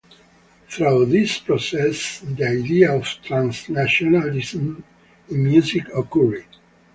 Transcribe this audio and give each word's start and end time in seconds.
Through 0.67 1.05
this 1.11 1.37
process 1.37 2.21
the 2.21 2.47
idea 2.47 2.91
of 2.91 3.03
transnationalism 3.03 4.81
in 5.29 5.43
music 5.43 5.95
occurred. 5.95 6.47